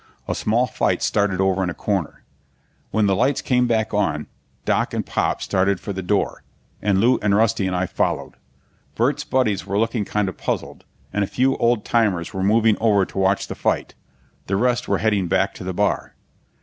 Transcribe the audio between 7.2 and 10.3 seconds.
and Rusty and I followed. Burt's buddies were looking kind